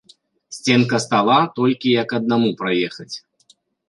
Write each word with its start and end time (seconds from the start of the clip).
Сценка 0.55 0.99
стала 1.03 1.35
толькі 1.59 1.93
як 2.01 2.15
аднаму 2.21 2.49
праехаць. 2.63 3.11